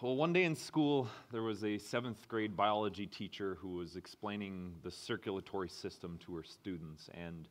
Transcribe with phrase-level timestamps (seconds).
[0.00, 4.76] Well, one day in school, there was a seventh grade biology teacher who was explaining
[4.84, 7.10] the circulatory system to her students.
[7.14, 7.48] And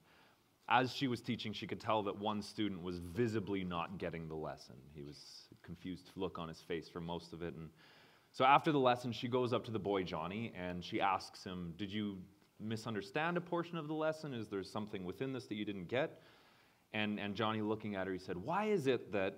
[0.70, 4.36] as she was teaching, she could tell that one student was visibly not getting the
[4.36, 4.76] lesson.
[4.94, 7.54] He was confused look on his face for most of it.
[7.54, 7.68] And
[8.32, 11.74] so after the lesson, she goes up to the boy, Johnny, and she asks him,
[11.78, 12.18] Did you
[12.62, 14.34] misunderstand a portion of the lesson?
[14.34, 16.22] Is there something within this that you didn't get?
[16.94, 19.36] And, and Johnny, looking at her, he said, Why is it that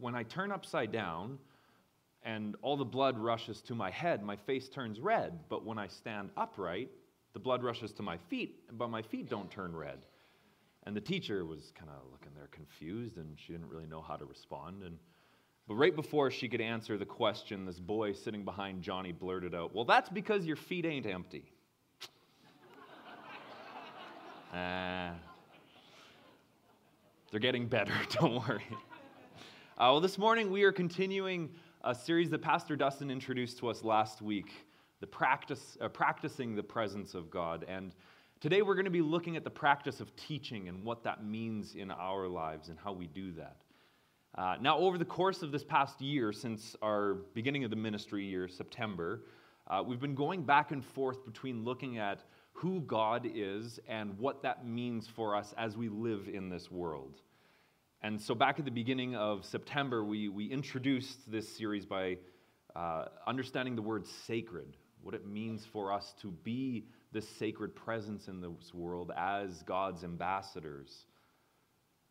[0.00, 1.38] when I turn upside down
[2.22, 5.86] and all the blood rushes to my head, my face turns red, but when I
[5.86, 6.90] stand upright,
[7.32, 9.98] the blood rushes to my feet, but my feet don't turn red?
[10.84, 14.16] And the teacher was kind of looking there confused, and she didn't really know how
[14.16, 14.82] to respond.
[14.82, 14.98] And
[15.68, 19.74] but right before she could answer the question, this boy sitting behind Johnny blurted out,
[19.74, 21.52] Well, that's because your feet ain't empty.
[24.52, 25.10] Uh,
[27.30, 28.64] they're getting better, don't worry.
[28.70, 31.50] Uh, well, this morning we are continuing
[31.84, 34.50] a series that Pastor Dustin introduced to us last week,
[35.00, 37.64] the practice, uh, practicing the presence of God.
[37.68, 37.94] And
[38.40, 41.76] today we're going to be looking at the practice of teaching and what that means
[41.76, 43.56] in our lives and how we do that.
[44.34, 48.24] Uh, now, over the course of this past year, since our beginning of the ministry
[48.24, 49.22] year, September,
[49.68, 54.42] uh, we've been going back and forth between looking at who God is and what
[54.42, 57.20] that means for us as we live in this world.
[58.02, 62.18] And so, back at the beginning of September, we, we introduced this series by
[62.76, 68.28] uh, understanding the word sacred, what it means for us to be the sacred presence
[68.28, 71.06] in this world as God's ambassadors.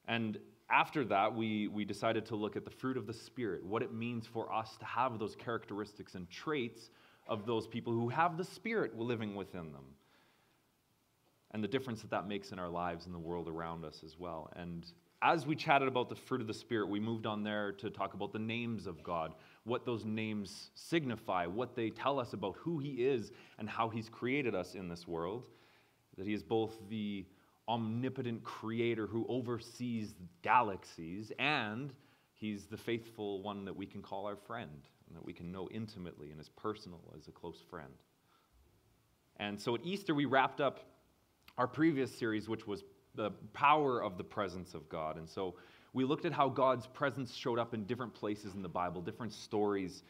[0.10, 0.38] And
[0.70, 3.94] after that, we, we decided to look at the fruit of the Spirit, what it
[3.94, 6.90] means for us to have those characteristics and traits
[7.28, 9.86] of those people who have the Spirit living within them
[11.52, 14.18] and the difference that that makes in our lives and the world around us as
[14.20, 14.52] well.
[14.58, 14.86] And
[15.22, 18.14] as we chatted about the fruit of the Spirit, we moved on there to talk
[18.14, 22.80] about the names of God, what those names signify, what they tell us about who
[22.80, 25.46] He is and how He's created us in this world.
[26.18, 27.26] That He is both the
[27.68, 31.94] omnipotent creator who oversees galaxies, and
[32.34, 35.68] He's the faithful one that we can call our friend and that we can know
[35.72, 37.94] intimately and as personal as a close friend.
[39.38, 40.80] And so at Easter, we wrapped up
[41.58, 42.84] our previous series, which was
[43.18, 45.18] the power of the presence of God.
[45.18, 45.56] And so
[45.92, 49.34] we looked at how God's presence showed up in different places in the Bible, different
[49.34, 50.04] stories,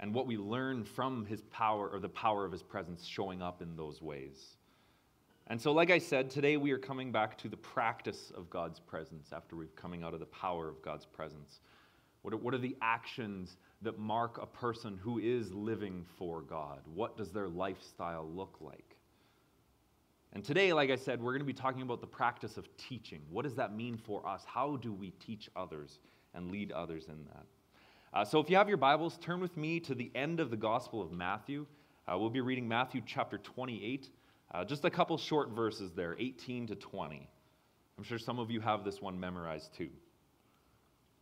[0.00, 3.62] and what we learn from his power or the power of his presence showing up
[3.62, 4.56] in those ways.
[5.46, 8.80] And so, like I said, today we are coming back to the practice of God's
[8.80, 11.60] presence after we've coming out of the power of God's presence.
[12.22, 16.80] What are, what are the actions that mark a person who is living for God?
[16.92, 18.97] What does their lifestyle look like?
[20.32, 23.22] And today, like I said, we're going to be talking about the practice of teaching.
[23.30, 24.42] What does that mean for us?
[24.46, 25.98] How do we teach others
[26.34, 27.46] and lead others in that?
[28.12, 30.56] Uh, so, if you have your Bibles, turn with me to the end of the
[30.56, 31.66] Gospel of Matthew.
[32.06, 34.08] Uh, we'll be reading Matthew chapter 28,
[34.52, 37.28] uh, just a couple short verses there, 18 to 20.
[37.96, 39.90] I'm sure some of you have this one memorized too.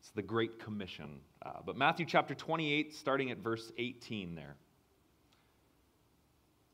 [0.00, 1.20] It's the Great Commission.
[1.44, 4.56] Uh, but Matthew chapter 28, starting at verse 18 there.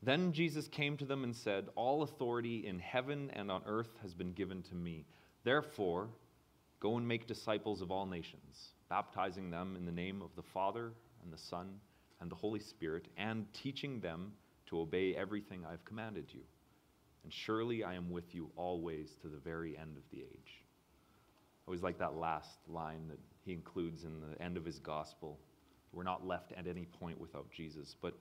[0.03, 4.13] Then Jesus came to them and said, All authority in heaven and on earth has
[4.13, 5.05] been given to me.
[5.45, 6.09] Therefore,
[6.81, 10.91] go and make disciples of all nations, baptizing them in the name of the Father
[11.23, 11.79] and the Son
[12.19, 14.33] and the Holy Spirit, and teaching them
[14.65, 16.41] to obey everything I've commanded you.
[17.23, 20.63] And surely I am with you always to the very end of the age.
[21.65, 25.39] I always like that last line that he includes in the end of his gospel.
[25.93, 27.95] We're not left at any point without Jesus.
[28.01, 28.15] But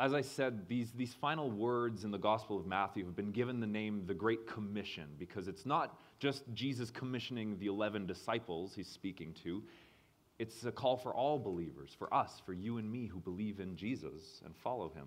[0.00, 3.60] as I said, these, these final words in the Gospel of Matthew have been given
[3.60, 8.88] the name the Great Commission because it's not just Jesus commissioning the 11 disciples he's
[8.88, 9.62] speaking to.
[10.40, 13.76] It's a call for all believers, for us, for you and me who believe in
[13.76, 15.06] Jesus and follow him.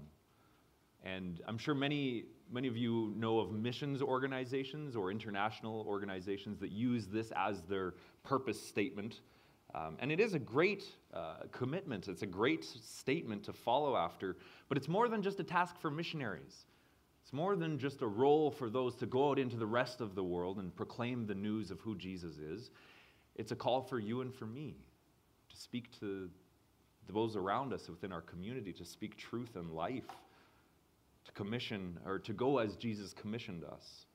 [1.04, 6.72] And I'm sure many, many of you know of missions organizations or international organizations that
[6.72, 9.20] use this as their purpose statement
[9.76, 14.38] um, and it is a great uh, commitment, it's a great statement to follow after,
[14.70, 16.66] but it's more than just a task for missionaries.
[17.24, 20.16] It's more than just a role for those to go out into the rest of
[20.16, 22.72] the world and proclaim the news of who Jesus is.
[23.36, 24.78] It's a call for you and for me
[25.50, 26.30] to speak to
[27.10, 30.08] those around us within our community, to speak truth and life,
[31.26, 34.06] to commission or to go as Jesus commissioned us.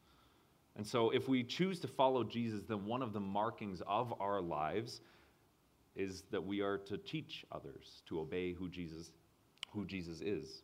[0.76, 4.40] And so, if we choose to follow Jesus, then one of the markings of our
[4.40, 5.02] lives
[5.94, 9.12] is that we are to teach others to obey who Jesus,
[9.72, 10.62] who Jesus is.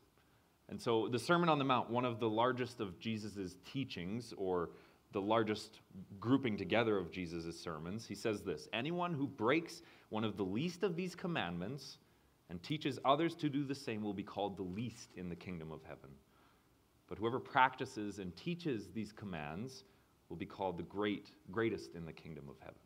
[0.69, 4.71] And so the Sermon on the Mount, one of the largest of Jesus' teachings, or
[5.13, 5.81] the largest
[6.21, 10.83] grouping together of Jesus' sermons, he says this Anyone who breaks one of the least
[10.83, 11.99] of these commandments
[12.51, 15.71] and teaches others to do the same will be called the least in the kingdom
[15.73, 16.11] of heaven.
[17.09, 19.85] But whoever practices and teaches these commands
[20.29, 22.77] will be called the great, greatest in the kingdom of heaven.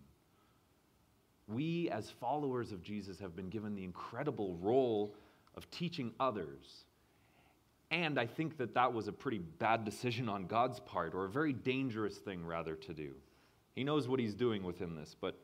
[1.53, 5.15] We, as followers of Jesus, have been given the incredible role
[5.57, 6.85] of teaching others.
[7.91, 11.29] And I think that that was a pretty bad decision on God's part, or a
[11.29, 13.13] very dangerous thing, rather, to do.
[13.75, 15.39] He knows what he's doing within this, but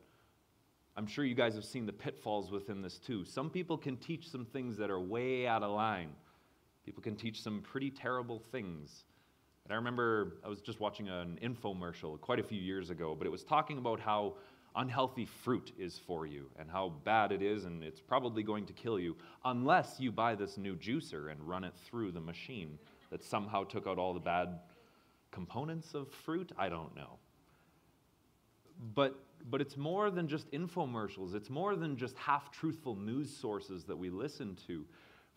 [0.97, 3.23] I'm sure you guys have seen the pitfalls within this too.
[3.23, 6.09] Some people can teach some things that are way out of line.
[6.85, 9.05] People can teach some pretty terrible things.
[9.63, 13.27] And I remember I was just watching an infomercial quite a few years ago, but
[13.27, 14.33] it was talking about how
[14.75, 18.73] unhealthy fruit is for you and how bad it is, and it's probably going to
[18.73, 22.77] kill you unless you buy this new juicer and run it through the machine
[23.09, 24.59] that somehow took out all the bad
[25.31, 26.51] components of fruit.
[26.57, 27.17] I don't know.
[28.93, 29.19] But,
[29.49, 33.97] but it's more than just infomercials, it's more than just half truthful news sources that
[33.97, 34.85] we listen to.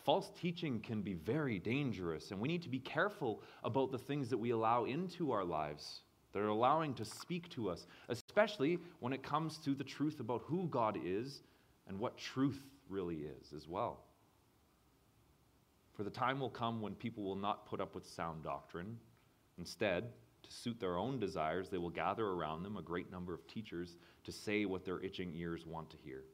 [0.05, 4.29] False teaching can be very dangerous, and we need to be careful about the things
[4.31, 6.02] that we allow into our lives
[6.32, 7.87] that are allowing to speak to us,
[8.32, 11.43] especially when it comes to the truth about who God is
[11.87, 14.05] and what truth really is as well.
[15.93, 18.96] For the time will come when people will not put up with sound doctrine.
[19.58, 20.05] Instead,
[20.44, 23.99] to suit their own desires, they will gather around them a great number of teachers
[24.25, 26.25] to say what their itching ears want to hear.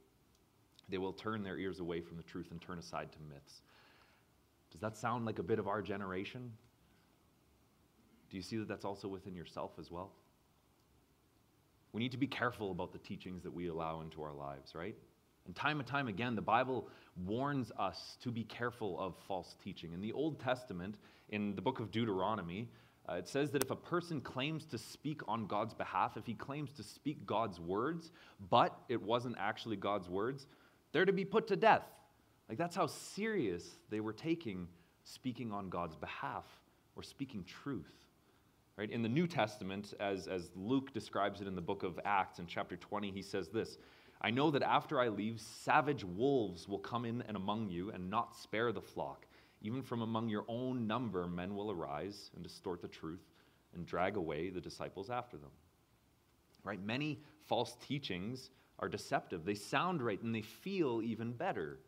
[0.89, 3.63] They will turn their ears away from the truth and turn aside to myths.
[4.71, 6.53] Does that sound like a bit of our generation?
[8.31, 10.13] Do you see that that's also within yourself as well?
[11.93, 14.95] We need to be careful about the teachings that we allow into our lives, right?
[15.47, 16.89] And time and time again, the Bible
[17.25, 19.93] warns us to be careful of false teaching.
[19.93, 20.97] In the Old Testament,
[21.31, 22.69] in the book of Deuteronomy,
[23.09, 26.35] uh, it says that if a person claims to speak on God's behalf, if he
[26.35, 28.13] claims to speak God's words,
[28.51, 30.47] but it wasn't actually God's words,
[30.93, 31.85] they're to be put to death.
[32.49, 34.69] Like that's how serious they were taking
[35.05, 36.45] speaking on God's behalf
[36.97, 38.08] or speaking truth.
[38.79, 38.91] Right?
[38.93, 42.47] In the New Testament, as, as Luke describes it in the book of Acts in
[42.47, 43.77] chapter 20, he says this
[44.23, 48.09] I know that after I leave, savage wolves will come in and among you and
[48.09, 49.27] not spare the flock.
[49.63, 53.33] Even from among your own number, men will arise and distort the truth
[53.75, 55.51] and drag away the disciples after them.
[56.63, 56.81] Right?
[56.81, 59.45] Many false teachings are deceptive.
[59.45, 61.81] They sound right and they feel even better.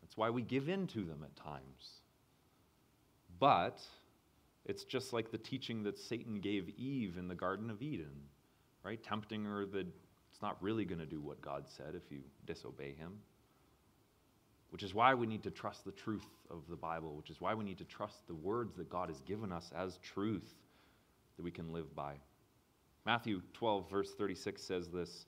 [0.00, 2.00] That's why we give in to them at times.
[3.38, 3.82] But
[4.64, 8.12] it's just like the teaching that Satan gave Eve in the Garden of Eden,
[8.84, 9.02] right?
[9.02, 9.86] Tempting her that
[10.30, 13.18] it's not really going to do what God said if you disobey him.
[14.70, 17.54] Which is why we need to trust the truth of the Bible, which is why
[17.54, 20.54] we need to trust the words that God has given us as truth
[21.36, 22.14] that we can live by.
[23.04, 25.26] Matthew 12, verse 36 says this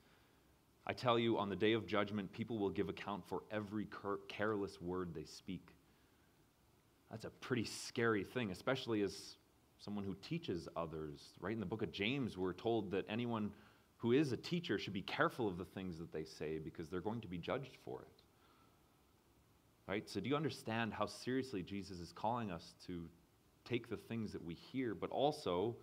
[0.86, 3.86] I tell you, on the day of judgment, people will give account for every
[4.28, 5.68] careless word they speak.
[7.12, 9.36] That's a pretty scary thing, especially as
[9.78, 11.20] someone who teaches others.
[11.40, 13.52] Right in the book of James, we're told that anyone
[13.98, 17.02] who is a teacher should be careful of the things that they say because they're
[17.02, 18.22] going to be judged for it.
[19.86, 20.08] Right?
[20.08, 23.04] So, do you understand how seriously Jesus is calling us to
[23.64, 25.76] take the things that we hear, but also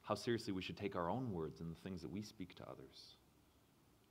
[0.00, 2.62] how seriously we should take our own words and the things that we speak to
[2.62, 3.16] others?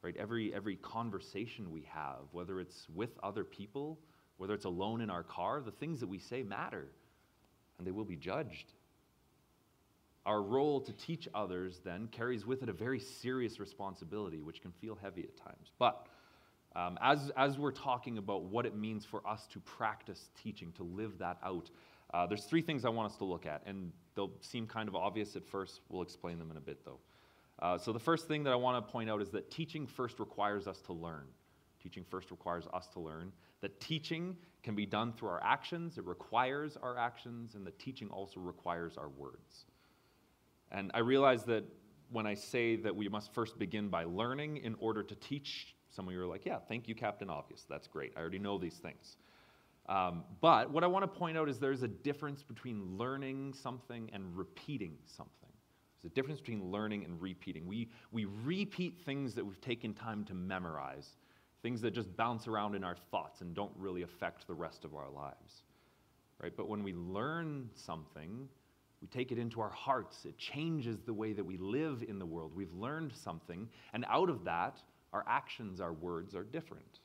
[0.03, 0.15] Right?
[0.15, 3.99] Every, every conversation we have, whether it's with other people
[4.39, 6.87] whether it's alone in our car, the things that we say matter
[7.79, 8.73] and they will be judged.
[10.25, 14.71] Our role to teach others then carries with it a very serious responsibility, which can
[14.73, 15.71] feel heavy at times.
[15.79, 16.05] But
[16.75, 20.83] um, as, as we're talking about what it means for us to practice teaching, to
[20.83, 21.71] live that out,
[22.13, 24.95] uh, there's three things I want us to look at, and they'll seem kind of
[24.95, 25.79] obvious at first.
[25.89, 26.99] We'll explain them in a bit, though.
[27.59, 30.19] Uh, so, the first thing that I want to point out is that teaching first
[30.19, 31.25] requires us to learn.
[31.83, 33.31] Teaching first requires us to learn.
[33.61, 38.09] That teaching can be done through our actions, it requires our actions, and the teaching
[38.09, 39.65] also requires our words.
[40.71, 41.63] And I realize that
[42.11, 46.07] when I say that we must first begin by learning in order to teach, some
[46.07, 47.65] of you are like, yeah, thank you, Captain Obvious.
[47.69, 48.13] That's great.
[48.15, 49.17] I already know these things.
[49.87, 54.09] Um, but what I want to point out is there's a difference between learning something
[54.13, 55.49] and repeating something.
[56.01, 57.65] There's a difference between learning and repeating.
[57.65, 61.17] We, we repeat things that we've taken time to memorize
[61.61, 64.95] things that just bounce around in our thoughts and don't really affect the rest of
[64.95, 65.63] our lives.
[66.41, 66.53] Right?
[66.55, 68.47] But when we learn something,
[69.01, 70.25] we take it into our hearts.
[70.25, 72.53] It changes the way that we live in the world.
[72.55, 74.77] We've learned something, and out of that,
[75.11, 76.99] our actions, our words are different.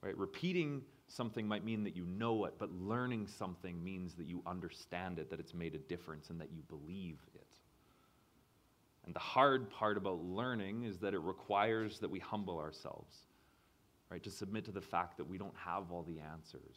[0.00, 0.16] Right?
[0.16, 5.18] Repeating something might mean that you know it, but learning something means that you understand
[5.18, 7.46] it, that it's made a difference, and that you believe it.
[9.04, 13.16] And the hard part about learning is that it requires that we humble ourselves
[14.12, 14.22] right?
[14.24, 16.76] To submit to the fact that we don't have all the answers.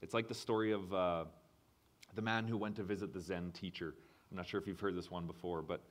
[0.00, 1.24] It's like the story of uh,
[2.14, 3.94] the man who went to visit the Zen teacher.
[4.30, 5.82] I'm not sure if you've heard this one before, but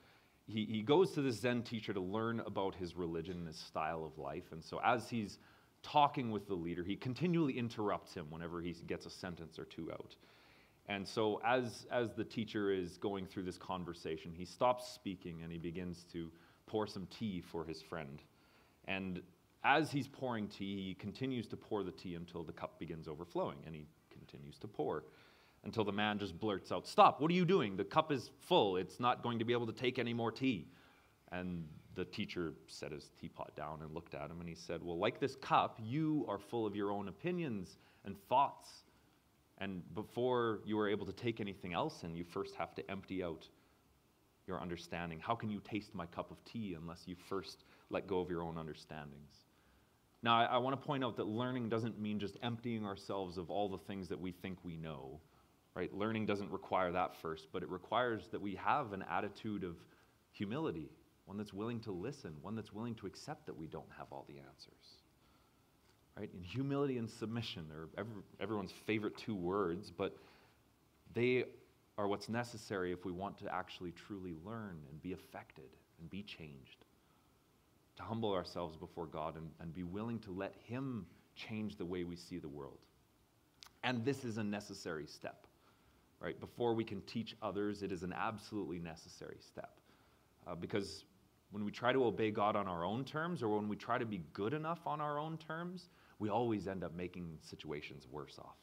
[0.48, 4.04] he, he goes to this Zen teacher to learn about his religion and his style
[4.04, 4.52] of life.
[4.52, 5.38] And so, as he's
[5.84, 9.92] talking with the leader, he continually interrupts him whenever he gets a sentence or two
[9.92, 10.16] out.
[10.88, 15.52] And so, as, as the teacher is going through this conversation, he stops speaking and
[15.52, 16.32] he begins to
[16.66, 18.20] pour some tea for his friend.
[18.88, 19.22] And
[19.64, 23.58] as he's pouring tea, he continues to pour the tea until the cup begins overflowing,
[23.66, 25.04] and he continues to pour
[25.64, 27.76] until the man just blurts out, Stop, what are you doing?
[27.76, 28.78] The cup is full.
[28.78, 30.68] It's not going to be able to take any more tea.
[31.32, 31.66] And
[31.96, 35.20] the teacher set his teapot down and looked at him, and he said, Well, like
[35.20, 38.70] this cup, you are full of your own opinions and thoughts.
[39.58, 43.24] And before you are able to take anything else in, you first have to empty
[43.24, 43.50] out
[44.48, 45.20] your understanding.
[45.20, 48.42] How can you taste my cup of tea unless you first let go of your
[48.42, 49.32] own understandings?
[50.24, 53.52] Now, I, I want to point out that learning doesn't mean just emptying ourselves of
[53.52, 55.20] all the things that we think we know,
[55.76, 55.94] right?
[55.94, 59.76] Learning doesn't require that first, but it requires that we have an attitude of
[60.32, 60.90] humility,
[61.26, 64.26] one that's willing to listen, one that's willing to accept that we don't have all
[64.28, 65.04] the answers.
[66.18, 66.30] Right?
[66.34, 70.16] And humility and submission are every, everyone's favorite two words, but
[71.14, 71.44] they
[71.98, 76.22] are what's necessary if we want to actually truly learn and be affected and be
[76.22, 76.86] changed
[77.96, 82.04] to humble ourselves before God and, and be willing to let Him change the way
[82.04, 82.78] we see the world.
[83.84, 85.48] And this is a necessary step,
[86.20, 86.40] right?
[86.40, 89.80] Before we can teach others, it is an absolutely necessary step.
[90.46, 91.06] Uh, because
[91.52, 94.06] when we try to obey God on our own terms or when we try to
[94.06, 95.90] be good enough on our own terms,
[96.20, 98.58] we always end up making situations worse off.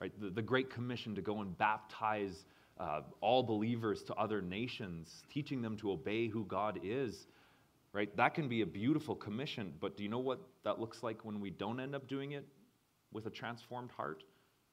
[0.00, 0.12] Right?
[0.20, 2.44] The, the Great Commission to go and baptize
[2.78, 7.26] uh, all believers to other nations, teaching them to obey who God is,
[7.92, 8.14] right?
[8.16, 11.40] That can be a beautiful commission, but do you know what that looks like when
[11.40, 12.46] we don't end up doing it
[13.12, 14.22] with a transformed heart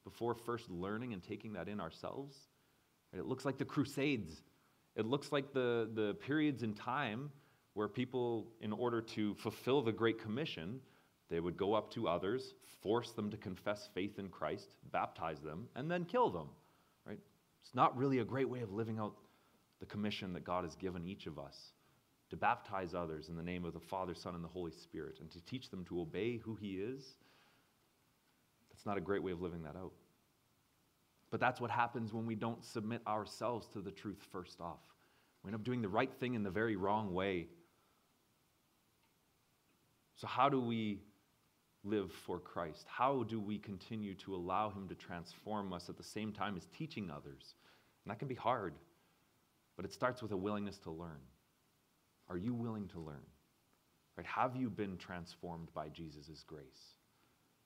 [0.04, 2.36] before first learning and taking that in ourselves?
[3.12, 4.42] It looks like the Crusades.
[4.94, 7.30] It looks like the, the periods in time
[7.74, 10.80] where people, in order to fulfill the Great Commission,
[11.28, 15.68] they would go up to others, force them to confess faith in Christ, baptize them,
[15.74, 16.48] and then kill them.
[17.04, 17.18] Right?
[17.62, 19.14] It's not really a great way of living out
[19.80, 21.72] the commission that God has given each of us
[22.30, 25.30] to baptize others in the name of the Father, Son, and the Holy Spirit, and
[25.30, 27.14] to teach them to obey who He is,
[28.70, 29.92] that's not a great way of living that out.
[31.30, 34.80] But that's what happens when we don't submit ourselves to the truth first off.
[35.42, 37.48] We end up doing the right thing in the very wrong way.
[40.16, 41.00] So, how do we
[41.86, 42.86] live for Christ?
[42.88, 46.66] How do we continue to allow Him to transform us at the same time as
[46.76, 47.54] teaching others?
[48.04, 48.74] And that can be hard,
[49.76, 51.20] but it starts with a willingness to learn.
[52.28, 53.24] Are you willing to learn?
[54.16, 54.26] Right?
[54.26, 56.94] Have you been transformed by Jesus' grace?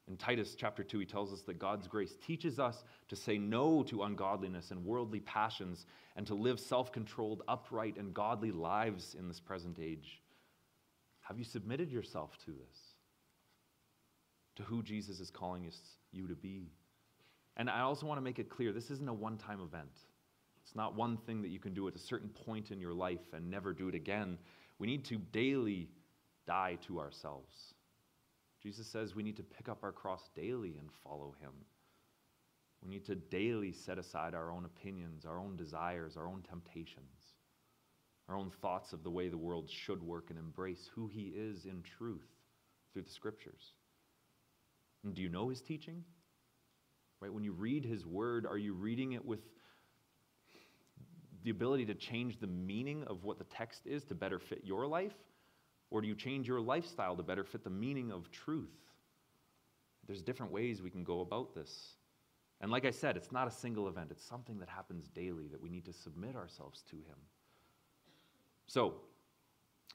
[0.09, 3.85] In Titus chapter 2, he tells us that God's grace teaches us to say no
[3.85, 5.87] to ungodliness and worldly passions
[6.17, 10.21] and to live self controlled, upright, and godly lives in this present age.
[11.21, 12.89] Have you submitted yourself to this?
[14.61, 15.81] To who Jesus is calling us,
[16.12, 16.71] you to be?
[17.57, 19.88] And I also want to make it clear this isn't a one time event.
[20.62, 23.33] It's not one thing that you can do at a certain point in your life
[23.33, 24.37] and never do it again.
[24.79, 25.88] We need to daily
[26.47, 27.73] die to ourselves.
[28.62, 31.52] Jesus says we need to pick up our cross daily and follow him.
[32.83, 37.33] We need to daily set aside our own opinions, our own desires, our own temptations,
[38.29, 41.64] our own thoughts of the way the world should work and embrace who he is
[41.64, 42.29] in truth
[42.93, 43.73] through the scriptures.
[45.04, 46.04] And do you know his teaching?
[47.21, 47.33] Right?
[47.33, 49.40] When you read his word, are you reading it with
[51.42, 54.87] the ability to change the meaning of what the text is to better fit your
[54.87, 55.14] life?
[55.90, 58.71] Or do you change your lifestyle to better fit the meaning of truth?
[60.07, 61.95] There's different ways we can go about this.
[62.61, 65.61] And like I said, it's not a single event, it's something that happens daily that
[65.61, 67.16] we need to submit ourselves to Him.
[68.66, 68.95] So,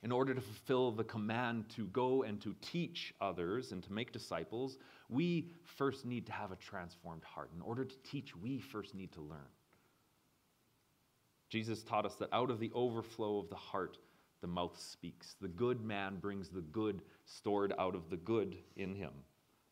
[0.06, 4.12] in order to fulfill the command to go and to teach others and to make
[4.12, 4.78] disciples,
[5.10, 7.50] we first need to have a transformed heart.
[7.56, 9.50] In order to teach, we first need to learn.
[11.50, 13.98] Jesus taught us that out of the overflow of the heart,
[14.42, 15.38] the mouth speaks.
[15.42, 19.14] The good man brings the good stored out of the good in him,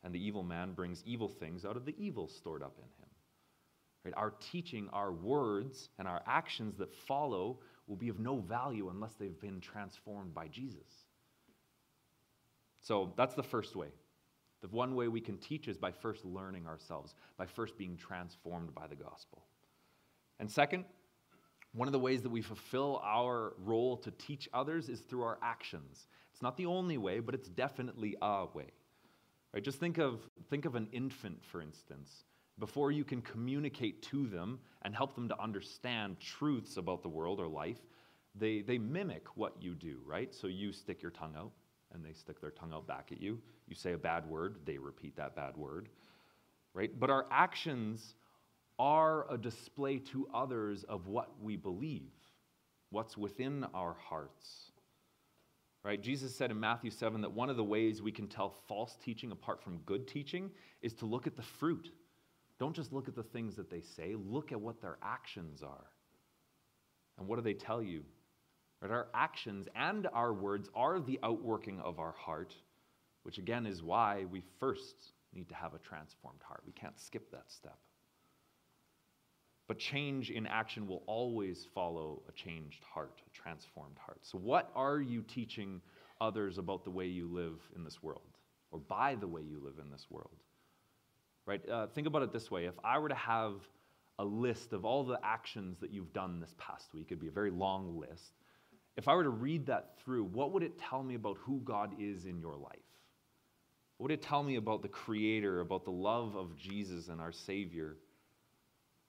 [0.03, 3.09] and the evil man brings evil things out of the evil stored up in him.
[4.03, 4.13] Right?
[4.17, 9.13] Our teaching, our words, and our actions that follow will be of no value unless
[9.13, 11.07] they've been transformed by Jesus.
[12.81, 13.89] So that's the first way.
[14.61, 18.73] The one way we can teach is by first learning ourselves, by first being transformed
[18.73, 19.43] by the gospel.
[20.39, 20.85] And second,
[21.73, 25.39] One of the ways that we fulfill our role to teach others is through our
[25.41, 26.07] actions.
[26.31, 28.67] It's not the only way, but it's definitely a way.
[29.53, 29.63] Right?
[29.63, 32.25] Just think of, think of an infant, for instance.
[32.59, 37.39] Before you can communicate to them and help them to understand truths about the world
[37.39, 37.79] or life,
[38.35, 40.33] they, they mimic what you do, right?
[40.33, 41.51] So you stick your tongue out,
[41.93, 43.39] and they stick their tongue out back at you.
[43.67, 45.89] You say a bad word, they repeat that bad word,
[46.73, 46.91] right?
[46.99, 48.15] But our actions
[48.79, 52.11] are a display to others of what we believe,
[52.89, 54.71] what's within our hearts.
[55.83, 56.01] Right?
[56.01, 59.31] Jesus said in Matthew 7 that one of the ways we can tell false teaching
[59.31, 60.49] apart from good teaching
[60.81, 61.91] is to look at the fruit.
[62.63, 65.87] Don't just look at the things that they say, look at what their actions are.
[67.17, 68.03] And what do they tell you?
[68.79, 68.89] Right?
[68.89, 72.55] Our actions and our words are the outworking of our heart,
[73.23, 76.63] which again is why we first need to have a transformed heart.
[76.65, 77.77] We can't skip that step.
[79.67, 84.19] But change in action will always follow a changed heart, a transformed heart.
[84.21, 85.81] So, what are you teaching
[86.21, 88.37] others about the way you live in this world,
[88.71, 90.37] or by the way you live in this world?
[91.45, 91.67] Right?
[91.67, 93.55] Uh, think about it this way if I were to have
[94.19, 97.31] a list of all the actions that you've done this past week, it'd be a
[97.31, 98.33] very long list.
[98.95, 101.93] If I were to read that through, what would it tell me about who God
[101.99, 102.77] is in your life?
[103.97, 107.31] What would it tell me about the Creator, about the love of Jesus and our
[107.31, 107.97] Savior?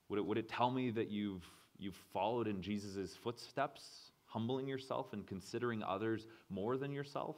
[0.08, 1.44] Would it, would it tell me that you've,
[1.78, 3.82] you've followed in Jesus' footsteps,
[4.24, 7.36] humbling yourself and considering others more than yourself?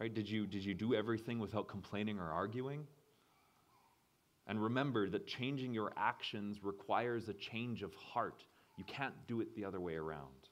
[0.00, 0.12] Right?
[0.12, 2.86] Did you, did you do everything without complaining or arguing?
[4.46, 8.44] And remember that changing your actions requires a change of heart.
[8.76, 10.48] You can't do it the other way around.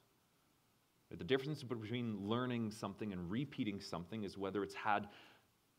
[1.17, 5.07] The difference between learning something and repeating something is whether it's had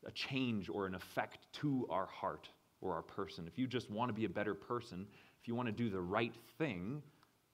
[0.05, 2.49] a change or an effect to our heart
[2.81, 3.47] or our person.
[3.47, 5.07] If you just want to be a better person,
[5.41, 7.01] if you want to do the right thing,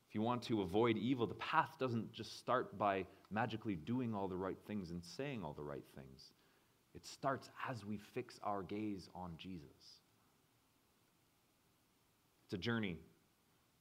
[0.09, 4.27] if you want to avoid evil, the path doesn't just start by magically doing all
[4.27, 6.31] the right things and saying all the right things.
[6.95, 9.99] It starts as we fix our gaze on Jesus.
[12.50, 12.98] It's a journey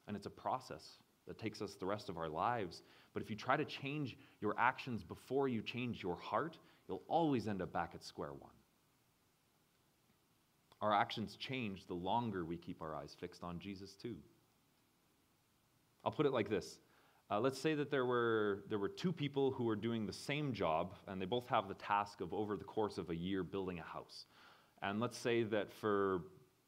[0.06, 2.82] and it's a process that takes us the rest of our lives.
[3.14, 7.48] But if you try to change your actions before you change your heart, you'll always
[7.48, 8.50] end up back at square one.
[10.82, 14.16] Our actions change the longer we keep our eyes fixed on Jesus, too.
[16.04, 16.78] I'll put it like this.
[17.30, 20.52] Uh, let's say that there were, there were two people who were doing the same
[20.52, 23.78] job, and they both have the task of, over the course of a year, building
[23.78, 24.26] a house.
[24.82, 26.20] And let's say that for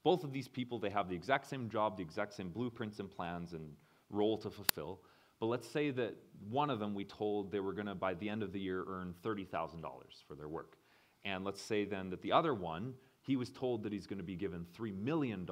[0.02, 3.10] both of these people, they have the exact same job, the exact same blueprints and
[3.10, 3.72] plans and
[4.08, 5.00] role to fulfill.
[5.38, 6.16] But let's say that
[6.48, 8.84] one of them, we told they were going to, by the end of the year,
[8.86, 9.82] earn $30,000
[10.26, 10.76] for their work.
[11.24, 14.24] And let's say then that the other one, he was told that he's going to
[14.24, 15.46] be given $3 million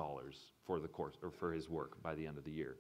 [0.64, 2.76] for the course or for his work by the end of the year.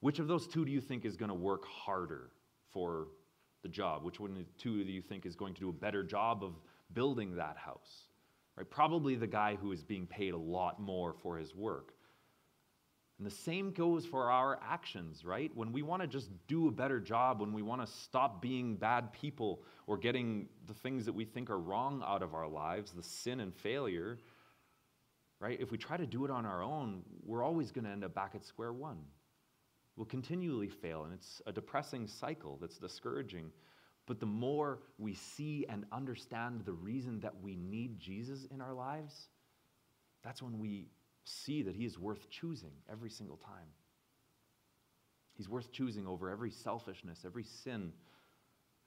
[0.00, 2.30] Which of those two do you think is going to work harder
[2.70, 3.08] for
[3.62, 4.04] the job?
[4.04, 6.44] Which one of the two do you think is going to do a better job
[6.44, 6.54] of
[6.92, 8.07] building that house?
[8.58, 8.68] Right?
[8.68, 11.94] Probably the guy who is being paid a lot more for his work.
[13.16, 15.52] And the same goes for our actions, right?
[15.54, 18.74] When we want to just do a better job, when we want to stop being
[18.74, 22.90] bad people or getting the things that we think are wrong out of our lives,
[22.90, 24.18] the sin and failure,
[25.38, 25.60] right?
[25.60, 28.12] If we try to do it on our own, we're always going to end up
[28.12, 28.98] back at square one.
[29.96, 33.52] We'll continually fail, and it's a depressing cycle that's discouraging.
[34.08, 38.72] But the more we see and understand the reason that we need Jesus in our
[38.72, 39.28] lives,
[40.24, 40.88] that's when we
[41.24, 43.68] see that He is worth choosing every single time.
[45.36, 47.92] He's worth choosing over every selfishness, every sin.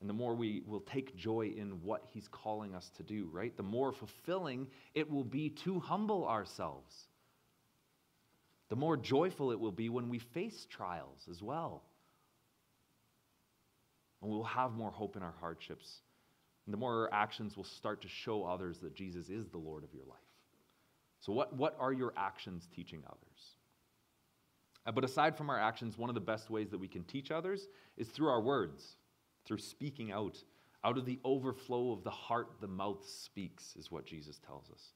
[0.02, 3.56] And the more we will take joy in what He's calling us to do, right?
[3.56, 6.96] The more fulfilling it will be to humble ourselves.
[8.70, 11.84] The more joyful it will be when we face trials as well.
[14.22, 16.02] And we will have more hope in our hardships.
[16.66, 19.84] And the more our actions will start to show others that Jesus is the Lord
[19.84, 20.20] of your life.
[21.20, 23.56] So, what, what are your actions teaching others?
[24.86, 27.32] Uh, but aside from our actions, one of the best ways that we can teach
[27.32, 28.96] others is through our words,
[29.46, 30.38] through speaking out.
[30.84, 34.94] Out of the overflow of the heart, the mouth speaks, is what Jesus tells us.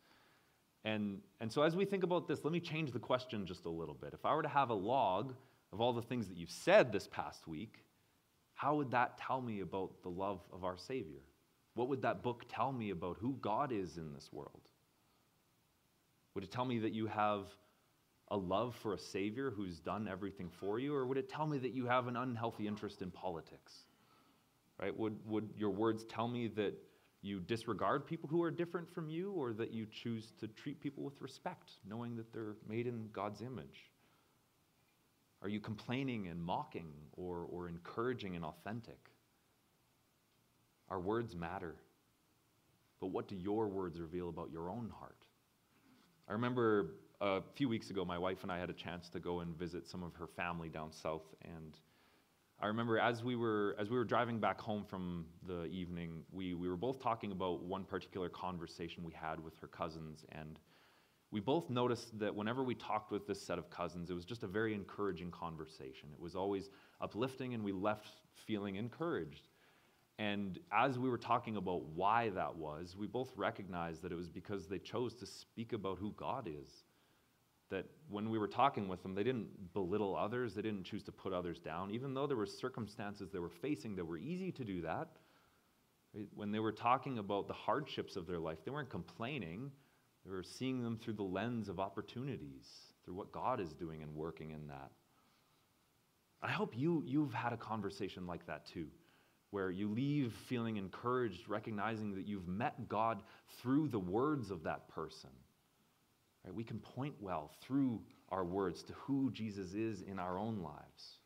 [0.83, 3.69] And, and so, as we think about this, let me change the question just a
[3.69, 4.13] little bit.
[4.13, 5.35] If I were to have a log
[5.71, 7.84] of all the things that you've said this past week,
[8.55, 11.21] how would that tell me about the love of our Savior?
[11.75, 14.61] What would that book tell me about who God is in this world?
[16.33, 17.47] Would it tell me that you have
[18.29, 20.95] a love for a Savior who's done everything for you?
[20.95, 23.85] Or would it tell me that you have an unhealthy interest in politics?
[24.81, 24.97] Right?
[24.97, 26.73] Would, would your words tell me that
[27.21, 31.03] you disregard people who are different from you, or that you choose to treat people
[31.03, 33.91] with respect, knowing that they're made in God's image?
[35.41, 39.11] Are you complaining and mocking or, or encouraging and authentic?
[40.89, 41.75] Our words matter.
[42.99, 45.25] But what do your words reveal about your own heart?
[46.27, 49.41] I remember a few weeks ago, my wife and I had a chance to go
[49.41, 51.33] and visit some of her family down south.
[51.43, 51.77] And
[52.59, 56.53] I remember as we were, as we were driving back home from the evening, we,
[56.53, 60.25] we were both talking about one particular conversation we had with her cousins.
[60.31, 60.59] And
[61.35, 64.43] we both noticed that whenever we talked with this set of cousins, it was just
[64.43, 66.07] a very encouraging conversation.
[66.13, 66.69] It was always
[67.01, 68.07] uplifting, and we left
[68.47, 69.49] feeling encouraged.
[70.17, 74.29] And as we were talking about why that was, we both recognized that it was
[74.29, 76.85] because they chose to speak about who God is.
[77.69, 81.11] That when we were talking with them, they didn't belittle others, they didn't choose to
[81.11, 84.63] put others down, even though there were circumstances they were facing that were easy to
[84.63, 85.09] do that.
[86.33, 89.69] When they were talking about the hardships of their life, they weren't complaining,
[90.31, 92.67] were seeing them through the lens of opportunities,
[93.03, 94.91] through what God is doing and working in that.
[96.41, 98.87] I hope you, you've had a conversation like that too
[99.55, 103.21] where you leave feeling encouraged, recognizing that you've met God
[103.61, 105.29] through the words of that person.
[106.43, 106.53] Right?
[106.53, 111.19] We can point well through our words to who Jesus is in our own lives.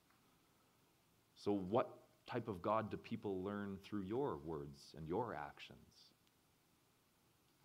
[1.44, 1.90] So, what
[2.28, 5.80] type of God do people learn through your words and your actions?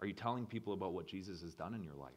[0.00, 2.12] Are you telling people about what Jesus has done in your life?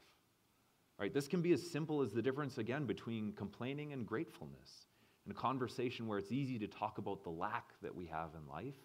[1.00, 1.14] Right?
[1.14, 4.88] This can be as simple as the difference again between complaining and gratefulness
[5.26, 8.48] in a conversation where it's easy to talk about the lack that we have in
[8.52, 8.78] life.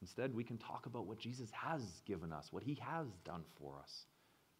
[0.00, 3.78] Instead, we can talk about what Jesus has given us, what he has done for
[3.80, 4.06] us,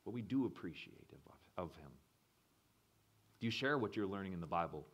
[0.05, 1.91] what we do appreciate of, of him.
[3.41, 4.87] Do you share what you're learning in the Bible?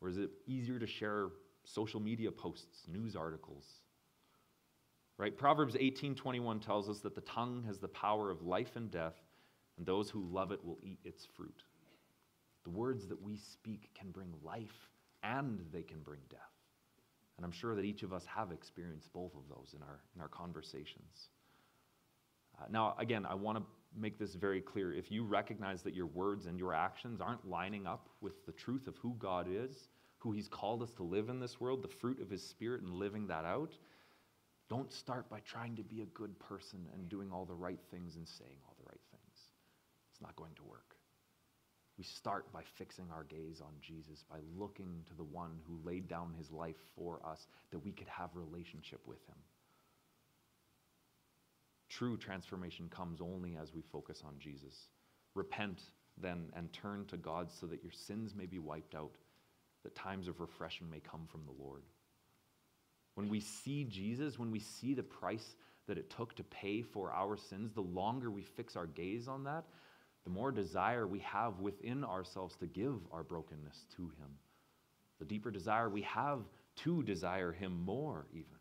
[0.00, 1.28] Or is it easier to share
[1.64, 3.64] social media posts, news articles?
[5.18, 5.36] Right?
[5.36, 9.16] Proverbs 18:21 tells us that the tongue has the power of life and death,
[9.76, 11.62] and those who love it will eat its fruit.
[12.64, 14.90] The words that we speak can bring life
[15.22, 16.40] and they can bring death.
[17.36, 20.20] And I'm sure that each of us have experienced both of those in our, in
[20.20, 21.28] our conversations.
[22.58, 23.64] Uh, now, again, I want to
[23.98, 24.92] make this very clear.
[24.92, 28.86] If you recognize that your words and your actions aren't lining up with the truth
[28.86, 32.20] of who God is, who He's called us to live in this world, the fruit
[32.20, 33.74] of His Spirit, and living that out,
[34.68, 38.16] don't start by trying to be a good person and doing all the right things
[38.16, 39.50] and saying all the right things.
[40.10, 40.96] It's not going to work.
[41.98, 46.08] We start by fixing our gaze on Jesus, by looking to the one who laid
[46.08, 49.36] down his life for us that we could have relationship with him.
[51.88, 54.90] True transformation comes only as we focus on Jesus.
[55.34, 55.80] Repent
[56.20, 59.12] then and turn to God so that your sins may be wiped out,
[59.82, 61.82] that times of refreshing may come from the Lord.
[63.16, 65.56] When we see Jesus, when we see the price
[65.88, 69.42] that it took to pay for our sins, the longer we fix our gaze on
[69.44, 69.64] that,
[70.24, 74.28] the more desire we have within ourselves to give our brokenness to Him,
[75.18, 76.40] the deeper desire we have
[76.84, 78.58] to desire Him more, even.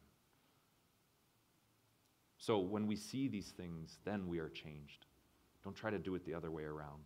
[2.38, 5.06] So when we see these things, then we are changed.
[5.66, 7.04] Don't try to do it the other way around.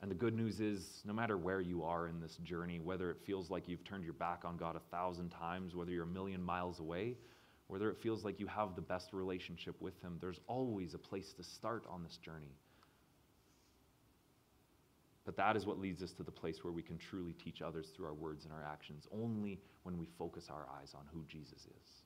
[0.00, 3.18] And the good news is, no matter where you are in this journey, whether it
[3.26, 6.42] feels like you've turned your back on God a thousand times, whether you're a million
[6.42, 7.16] miles away,
[7.66, 11.32] whether it feels like you have the best relationship with Him, there's always a place
[11.34, 12.54] to start on this journey.
[15.24, 17.88] But that is what leads us to the place where we can truly teach others
[17.94, 21.58] through our words and our actions, only when we focus our eyes on who Jesus
[21.58, 22.02] is.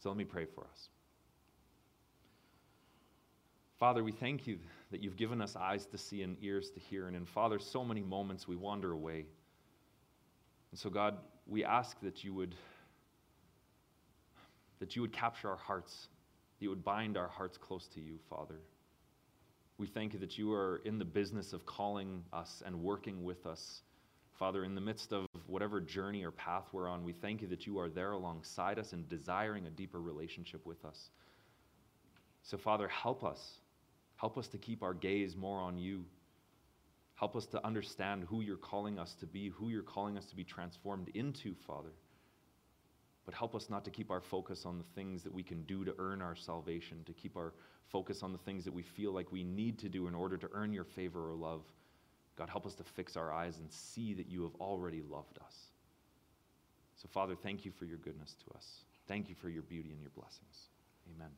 [0.00, 0.88] So let me pray for us.
[3.78, 4.58] Father, we thank you
[4.90, 7.08] that you've given us eyes to see and ears to hear.
[7.08, 9.26] And in Father, so many moments we wander away.
[10.70, 12.54] And so, God, we ask that you would
[14.80, 16.08] that you would capture our hearts,
[16.58, 18.60] that you would bind our hearts close to you, Father.
[19.78, 23.46] We thank you that you are in the business of calling us and working with
[23.46, 23.82] us.
[24.38, 27.66] Father, in the midst of whatever journey or path we're on, we thank you that
[27.66, 31.10] you are there alongside us and desiring a deeper relationship with us.
[32.42, 33.60] So, Father, help us.
[34.24, 36.02] Help us to keep our gaze more on you.
[37.14, 40.34] Help us to understand who you're calling us to be, who you're calling us to
[40.34, 41.92] be transformed into, Father.
[43.26, 45.84] But help us not to keep our focus on the things that we can do
[45.84, 47.52] to earn our salvation, to keep our
[47.88, 50.48] focus on the things that we feel like we need to do in order to
[50.54, 51.60] earn your favor or love.
[52.34, 55.54] God, help us to fix our eyes and see that you have already loved us.
[56.96, 58.86] So, Father, thank you for your goodness to us.
[59.06, 60.70] Thank you for your beauty and your blessings.
[61.14, 61.28] Amen.